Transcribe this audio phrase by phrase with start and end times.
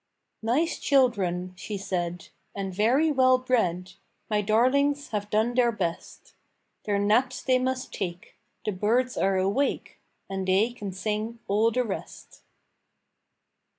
[0.41, 3.91] "Nice children," she said, "And very well bred.
[4.31, 6.33] My darlings have done their best.
[6.85, 8.35] Their naps they must take:
[8.65, 12.41] The birds are awake; And they can sing all the rest."